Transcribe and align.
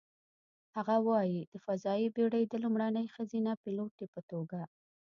هغه 0.75 0.95
وايي: 1.07 1.41
"د 1.51 1.53
فضايي 1.65 2.07
بېړۍ 2.15 2.43
د 2.47 2.53
لومړنۍ 2.63 3.05
ښځینه 3.15 3.51
پیلوټې 3.63 4.05
په 4.13 4.21
توګه، 4.29 4.61